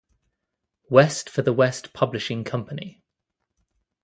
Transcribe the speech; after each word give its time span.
West 0.89 1.29
for 1.29 1.43
the 1.43 1.53
West 1.53 1.93
Publishing 1.93 2.43
Company. 2.43 3.03